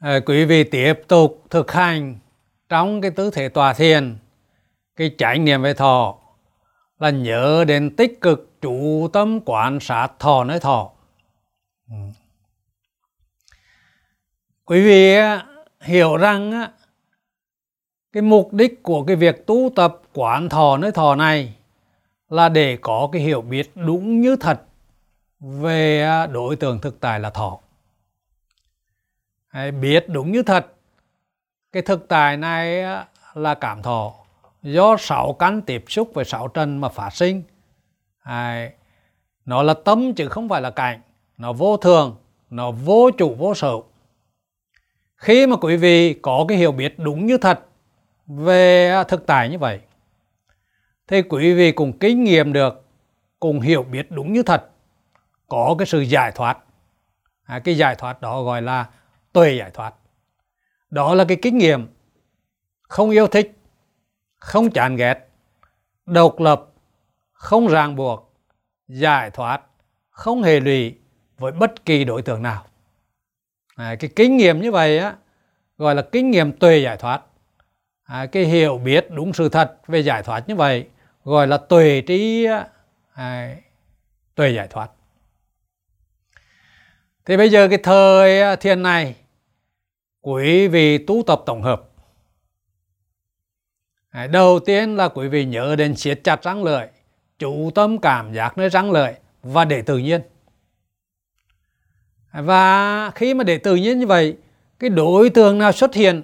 [0.00, 2.18] À, quý vị tiếp tục thực hành
[2.68, 4.16] trong cái tư thế tòa thiền
[4.96, 6.16] cái trải nghiệm về thọ
[6.98, 10.90] là nhớ đến tích cực chủ tâm quan sát thọ nơi thọ.
[11.88, 11.96] Ừ.
[14.64, 15.42] Quý vị ờ,
[15.80, 16.68] hiểu rằng ờ,
[18.12, 21.54] cái mục đích của cái việc tu tập quán thọ nơi thọ này
[22.28, 24.60] là để có cái hiểu biết đúng như thật
[25.40, 27.58] về đối tượng thực tại là thọ.
[29.54, 30.66] Đấy, biết đúng như thật.
[31.72, 32.84] Cái thực tại này
[33.34, 34.12] là cảm thọ.
[34.62, 37.42] Do sáu căn tiếp xúc với sáu trần mà phát sinh.
[38.26, 38.70] Đấy,
[39.44, 41.00] nó là tâm chứ không phải là cảnh.
[41.38, 42.16] Nó vô thường
[42.50, 43.72] nó vô chủ vô sở.
[45.16, 47.60] Khi mà quý vị có cái hiểu biết đúng như thật
[48.26, 49.80] về à, thực tại như vậy
[51.08, 52.84] thì quý vị cùng kinh nghiệm được
[53.40, 54.70] cùng hiểu biết đúng như thật.
[55.48, 56.58] Có cái sự giải thoát.
[57.44, 58.86] À, cái giải thoát đó gọi là
[59.32, 59.94] tuệ giải thoát.
[60.90, 61.86] Đó là cái kinh nghiệm.
[62.82, 63.56] Không yêu thích
[64.40, 65.28] không chán ghét
[66.06, 66.72] độc lập
[67.32, 68.32] không ràng buộc
[68.88, 69.62] giải thoát
[70.10, 70.94] không hề lụy
[71.38, 72.66] với bất kỳ đối tượng nào.
[73.76, 75.14] À, cái kinh nghiệm như vậy á
[75.78, 77.22] gọi là kinh nghiệm tuệ giải thoát.
[78.04, 80.88] À, cái hiểu biết đúng sự thật về giải thoát như vậy
[81.24, 82.46] gọi là tuệ trí
[83.14, 83.56] à,
[84.34, 84.90] tuệ giải thoát.
[87.24, 89.14] Thì bây giờ cái thời thiền này
[90.20, 91.82] quý vị tu tập tổng hợp.
[94.30, 96.88] Đầu tiên là quý vị nhớ đến siết chặt răng lợi,
[97.38, 100.20] chủ tâm cảm giác nơi răng lợi và để tự nhiên.
[102.32, 104.36] Và khi mà để tự nhiên như vậy,
[104.78, 106.22] cái đối tượng nào xuất hiện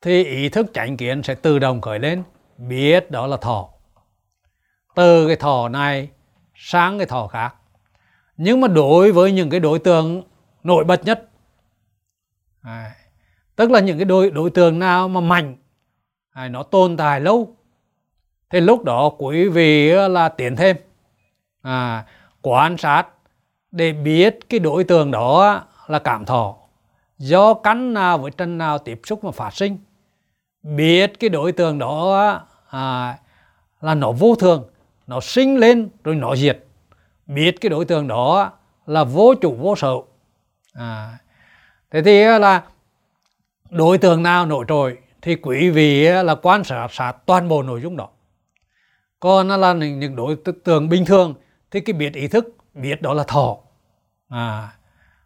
[0.00, 2.22] thì ý thức chánh kiến sẽ tự động khởi lên,
[2.58, 3.68] biết đó là thọ.
[4.94, 6.08] Từ cái thọ này
[6.54, 7.54] sang cái thọ khác.
[8.36, 10.22] Nhưng mà đối với những cái đối tượng
[10.62, 11.28] nổi bật nhất
[12.62, 12.94] à,
[13.56, 15.56] tức là những cái đối đối tượng nào mà mạnh
[16.30, 17.56] à, nó tồn tại lâu
[18.50, 20.76] thì lúc đó quý vị là tiến thêm.
[21.62, 22.04] À,
[22.42, 23.06] quan sát
[23.70, 26.56] để biết cái đối tượng đó là cảm thọ.
[27.18, 29.78] Do cắn nào với chân nào tiếp xúc mà phát sinh
[30.62, 33.18] biết cái đối tượng đó à,
[33.80, 34.64] là nó vô thường
[35.06, 36.64] nó sinh lên rồi nó diệt.
[37.26, 38.52] Biết cái đối tượng đó
[38.86, 39.94] là vô chủ vô sở.
[40.74, 41.18] À,
[41.92, 42.62] thế thì là
[43.70, 47.80] đối tượng nào nổi trội thì quý vị là quan sát sát toàn bộ nội
[47.80, 48.08] dung đó
[49.20, 51.34] còn là những đối tượng bình thường
[51.70, 53.56] thì cái biết ý thức biết đó là thọ
[54.28, 54.68] à,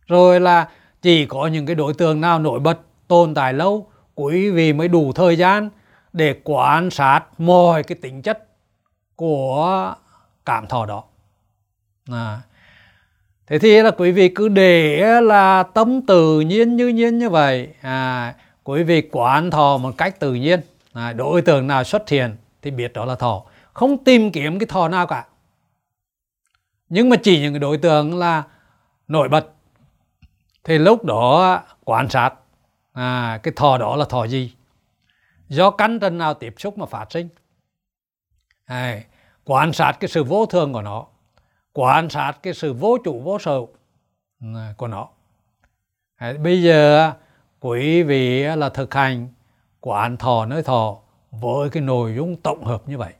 [0.06, 0.68] rồi là
[1.02, 2.78] chỉ có những cái đối tượng nào nổi bật
[3.08, 5.70] tồn tại lâu quý vị mới đủ thời gian
[6.12, 8.48] để quan sát mọi cái tính chất
[9.16, 9.94] của
[10.44, 11.04] cảm thọ đó
[12.12, 12.40] à
[13.46, 17.68] thế thì là quý vị cứ để là tâm tự nhiên như nhiên như vậy.
[17.80, 18.34] À,
[18.64, 20.60] quý vị quán thọ một cách tự nhiên.
[20.92, 23.42] À, đối tượng nào xuất hiện thì biết đó là thọ.
[23.72, 25.26] Không tìm kiếm cái thọ nào cả.
[26.88, 28.42] Nhưng mà chỉ những cái đối tượng là
[29.08, 29.46] nổi bật.
[30.64, 32.34] Thì lúc đó quan sát
[32.92, 34.52] à, cái thọ đó là thọ gì?
[35.48, 37.28] Do căn trần nào tiếp xúc mà phát sinh?
[38.64, 39.00] À,
[39.44, 41.06] quan sát cái sự vô thường của nó
[41.78, 43.60] quan sát cái sự vô chủ vô sở
[44.76, 45.08] của nó.
[46.42, 47.12] Bây giờ,
[47.60, 49.28] quý vị là thực hành
[49.80, 50.98] quán thọ nơi thọ
[51.30, 53.12] với cái nội dung tổng hợp như vậy.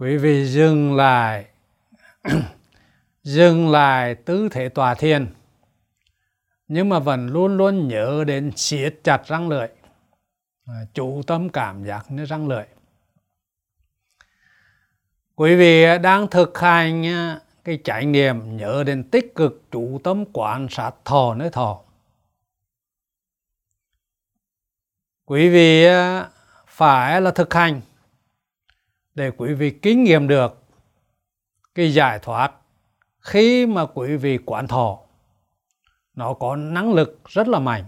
[0.00, 1.46] Quý vị dừng lại.
[3.22, 5.26] Dừng lại tư thế tòa thiền.
[6.68, 9.68] Nhưng mà vẫn luôn luôn nhớ đến siết chặt răng lưỡi.
[10.66, 12.64] À, chú chủ tâm cảm giác như răng lưỡi.
[15.34, 20.24] Quý vị đang thực hành à, cái trải nghiệm nhớ đến tích cực chủ tâm
[20.32, 21.80] quan sát thọ nơi thọ.
[25.24, 26.28] Quý vị à,
[26.66, 27.80] phải là thực hành
[29.18, 30.62] để quý vị kinh nghiệm được
[31.74, 32.52] cái giải thoát
[33.20, 34.98] khi mà quý vị quán thọ.
[36.14, 37.84] Nó có năng lực rất là mạnh.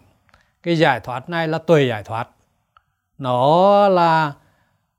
[0.62, 2.28] Cái giải thoát này là tùy giải thoát.
[3.18, 4.32] Nó là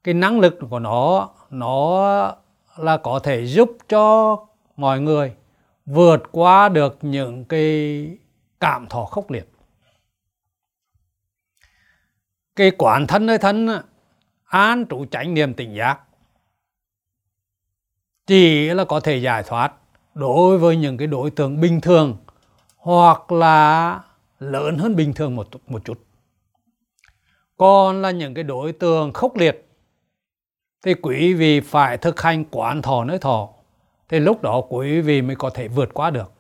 [0.04, 2.36] cái năng lực của nó nó
[2.78, 4.38] là có thể giúp cho
[4.78, 5.36] mọi người
[5.86, 8.08] vượt qua được những cái
[8.60, 9.52] cảm thọ khốc liệt.
[12.56, 13.70] Cái quán thân nơi thân
[14.46, 16.00] an trụ chánh niệm tỉnh giác
[18.28, 19.74] chỉ là có thể giải thoát
[20.14, 22.18] đối với những cái đối tượng bình thường
[22.78, 24.00] hoặc là
[24.40, 26.06] lớn hơn bình thường một một chút.
[27.58, 29.68] Còn là những cái đối tượng khốc liệt
[30.86, 33.50] thì quý vị phải thực hành quán thọ nơi thọ
[34.10, 36.32] thì lúc đó quý vị mới có thể vượt qua được.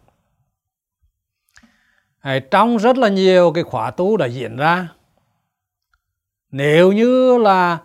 [2.51, 4.87] Trong rất là nhiều cái khóa tu đã diễn ra
[6.51, 7.77] nếu như là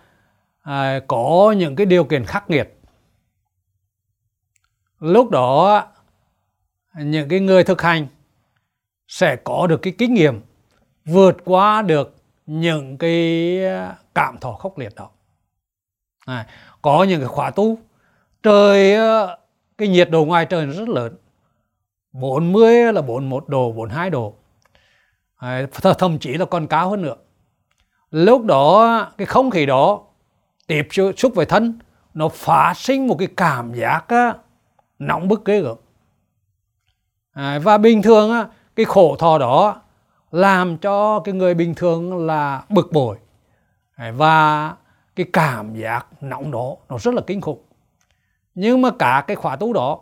[0.63, 2.76] à, có những cái điều kiện khắc nghiệt
[5.01, 5.85] lúc đó
[6.95, 8.07] những cái người thực hành
[9.09, 10.41] sẽ có được cái kinh nghiệm
[11.05, 12.17] vượt qua được
[12.47, 13.59] những cái
[14.15, 15.11] cảm thọ khốc liệt đó.
[16.27, 16.47] À,
[16.83, 17.79] có những cái khóa tu
[18.43, 18.97] trời
[19.79, 21.17] cái nhiệt độ ngoài trời rất lớn.
[22.13, 24.35] 40 là 41 độ 42 độ.
[25.37, 25.67] À,
[25.99, 27.17] thậm chí là còn cao hơn nữa.
[28.11, 30.01] Lúc đó cái không khí đó
[30.67, 31.79] tiếp xúc với thân
[32.15, 34.35] nó phát sinh một cái cảm giác á,
[34.99, 35.77] nóng bức ghê gớm.
[37.33, 39.83] À, và bình thường á, cái khổ thọ đó
[40.31, 43.17] làm cho cái người bình thường là bực bội.
[43.97, 44.75] À, và
[45.17, 47.63] cái cảm giác nóng đó nó rất là kinh khủng.
[48.55, 49.99] Nhưng mà cả cái khóa tu đó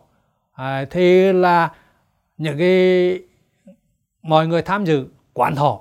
[0.53, 1.73] à, thì là
[2.37, 3.19] những cái
[4.23, 5.81] mọi người tham dự quán thọ.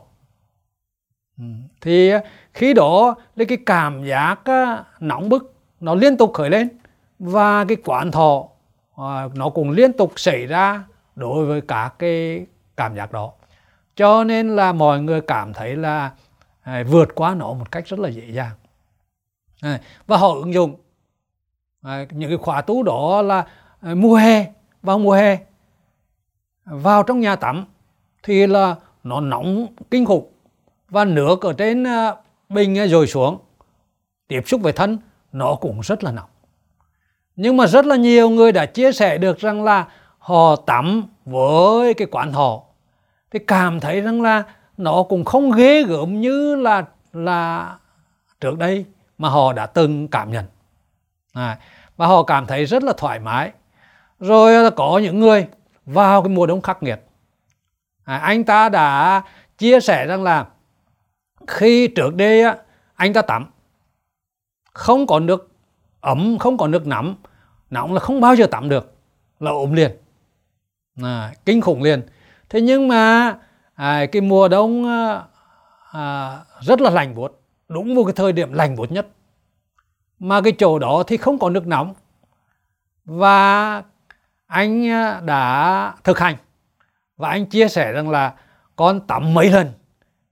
[1.37, 1.43] Ừ,
[1.81, 2.11] thì
[2.53, 6.69] khi đó lấy cái cảm giác à, nóng bức nó liên tục khởi lên.
[7.19, 8.47] Và cái quán thọ
[8.97, 10.83] à, nó cũng liên tục xảy ra
[11.15, 12.45] đối với cả cái
[12.77, 13.31] cảm giác đó.
[13.95, 16.11] Cho nên là mọi người cảm thấy là
[16.61, 18.55] à, vượt qua nó một cách rất là dễ dàng.
[19.61, 20.75] À, và họ ứng dụng
[21.81, 23.45] à, những cái khóa tu đó là
[23.81, 24.45] à, mùa hè
[24.81, 25.37] vào mùa hè
[26.65, 27.65] vào trong nhà tắm
[28.23, 30.31] thì là nó nóng kinh khủng
[30.89, 32.15] và nước ở trên à,
[32.49, 33.39] bình à, rồi xuống.
[34.27, 34.97] Tiếp xúc với thân
[35.31, 36.29] nó cũng rất là nóng
[37.35, 39.85] nhưng mà rất là nhiều người đã chia sẻ được rằng là
[40.19, 42.61] họ tắm với cái quán họ.
[43.31, 44.43] Thì cảm thấy rằng là
[44.77, 47.75] nó cũng không ghê gớm như là là
[48.41, 48.85] trước đây
[49.17, 50.45] mà họ đã từng cảm nhận.
[51.33, 51.57] À,
[51.97, 53.51] và họ cảm thấy rất là thoải mái.
[54.19, 55.47] Rồi là có những người
[55.85, 56.99] vào cái mùa đông khắc nghiệt.
[58.03, 59.21] À, anh ta đã
[59.57, 60.45] chia sẻ rằng là
[61.47, 62.57] khi trước đây á,
[62.95, 63.45] anh ta tắm
[64.73, 65.52] không có nước
[66.03, 67.15] ấm không có nước nóng.
[67.69, 68.93] Nóng là không bao giờ tắm được
[69.39, 69.91] là ốm liền.
[71.03, 72.01] À, kinh khủng liền.
[72.49, 73.35] Thế nhưng mà
[73.73, 75.23] à, cái mùa đông à,
[75.91, 79.07] à rất là lạnh buốt đúng vào cái thời điểm lạnh buốt nhất.
[80.19, 81.93] Mà cái chỗ đó thì không có nước nóng.
[83.05, 83.83] Và
[84.47, 86.35] anh à, đã thực hành.
[87.17, 88.33] Và anh chia sẻ rằng là
[88.75, 89.71] con tắm mấy lần.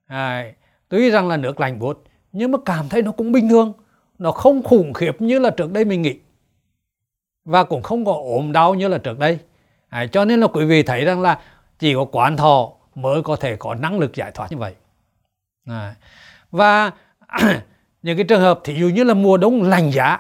[0.08, 0.52] À,
[0.90, 3.74] tuy rằng là nước lạnh buốt nhưng mà cảm thấy nó cũng bình thường
[4.22, 6.20] nó không khủng khiếp như là trước đây mình nghĩ.
[7.46, 9.40] Và cũng không có ốm đau như là trước đây.
[9.90, 11.42] À, cho nên là quý vị thấy rằng là
[11.80, 14.76] chỉ có quán thọ mới có thể có năng lực giải thoát như vậy.
[15.66, 15.96] À,
[16.52, 16.92] và
[18.04, 20.20] những cái trường hợp thí dụ như là mùa đông lạnh giá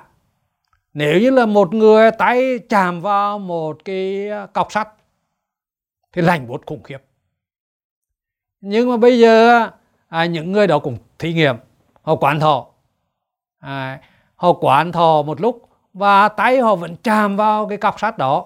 [0.93, 4.89] nếu như là một người tay chạm vào một cái cọc sắt
[6.13, 6.99] thì lạnh buốt khủng khiếp.
[8.61, 9.67] Nhưng mà bây giờ
[10.07, 11.55] à, những người đó cũng thí nghiệm
[12.01, 12.70] họ quán thọ
[13.61, 13.99] à,
[14.35, 18.45] họ quán thọ một lúc và tay họ vẫn chạm vào cái cọc sắt đó.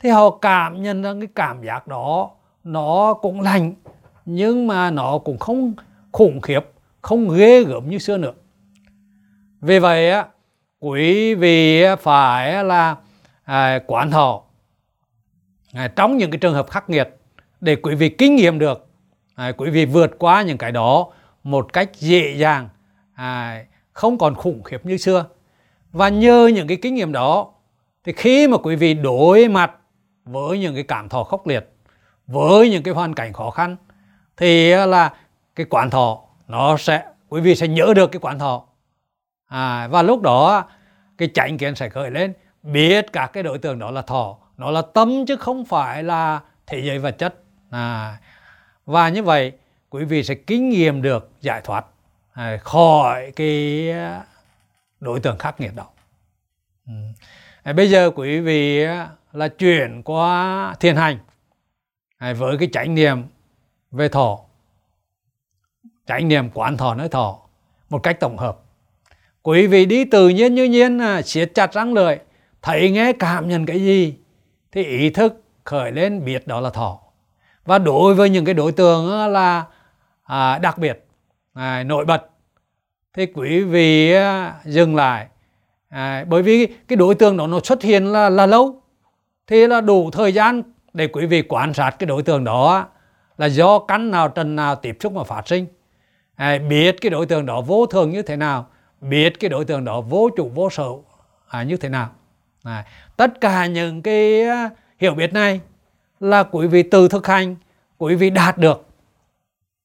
[0.00, 2.30] Thì họ cảm nhận ra cái cảm giác đó
[2.64, 3.72] nó cũng lành
[4.24, 5.74] nhưng mà nó cũng không
[6.12, 6.60] khủng khiếp
[7.02, 8.32] không ghê gớm như xưa nữa.
[9.60, 10.26] Vì vậy á
[10.80, 12.96] quý vị phải là
[13.44, 14.42] à, quán thọ.
[15.72, 17.08] À, trong những cái trường hợp khắc nghiệt
[17.60, 18.86] để quý vị kinh nghiệm được
[19.34, 21.06] à, quý vị vượt qua những cái đó
[21.42, 22.68] một cách dễ dàng
[23.14, 25.26] à, không còn khủng khiếp như xưa.
[25.92, 27.52] Và nhờ những cái kinh nghiệm đó
[28.04, 29.72] thì khi mà quý vị đối mặt
[30.24, 31.68] với những cái cảm thọ khốc liệt
[32.26, 33.76] với những cái hoàn cảnh khó khăn
[34.36, 35.14] thì là
[35.56, 38.62] cái quán thọ nó sẽ quý vị sẽ nhớ được cái quán thọ.
[39.46, 40.64] À, và lúc đó
[41.18, 42.32] cái chánh kiến sẽ khởi lên.
[42.62, 46.40] Biết cả cái đối tượng đó là thọ nó là tâm chứ không phải là
[46.66, 47.34] thế giới vật chất.
[47.70, 48.16] À,
[48.86, 49.52] và như vậy
[49.90, 51.86] quý vị sẽ kinh nghiệm được giải thoát.
[52.40, 53.88] À, khỏi cái
[55.00, 55.86] đối tượng khắc nghiệt đó.
[56.86, 56.92] Ừ.
[57.62, 58.86] À, bây giờ quý vị
[59.32, 61.18] là chuyển qua thiền hành
[62.16, 63.22] à, với cái chánh niệm
[63.90, 64.38] về thọ
[66.06, 67.38] chánh niệm quán thọ nơi thọ
[67.90, 68.58] một cách tổng hợp.
[69.42, 72.16] Quý vị đi tự nhiên như nhiên siết chặt răng lưỡi
[72.62, 74.18] thấy nghe cảm nhận cái gì
[74.72, 77.00] thì ý thức khởi lên biết đó là thọ.
[77.64, 79.64] Và đối với những cái đối tượng là
[80.22, 81.06] à, đặc biệt
[81.52, 82.29] à, nổi bật
[83.14, 84.14] thì quý vị
[84.64, 85.26] dừng lại.
[85.88, 88.82] À, bởi vì cái đối tượng đó nó xuất hiện là là lâu.
[89.46, 92.86] Thì là đủ thời gian để quý vị quan sát cái đối tượng đó
[93.38, 95.66] là do cắn nào trần nào tiếp xúc mà phát sinh.
[96.34, 98.66] À, biết cái đối tượng đó vô thường như thế nào
[99.00, 100.88] biết cái đối tượng đó vô chủ vô sở
[101.48, 102.10] à, như thế nào.
[102.62, 102.84] À,
[103.16, 104.44] tất cả những cái
[104.98, 105.60] hiểu biết này
[106.20, 107.56] là quý vị từ thực hành
[107.98, 108.86] quý vị đạt được.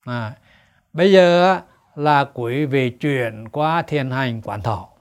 [0.06, 0.34] À,
[0.94, 1.60] bây giờ
[1.96, 4.95] là quý vị chuyển qua thiền hành quán thọ.